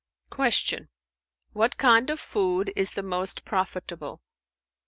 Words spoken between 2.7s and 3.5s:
is the most